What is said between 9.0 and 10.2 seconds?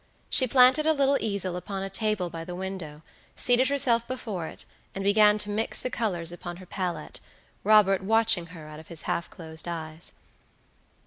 half closed eyes.